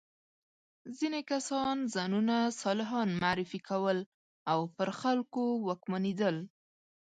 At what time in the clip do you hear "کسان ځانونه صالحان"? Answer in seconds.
1.31-3.09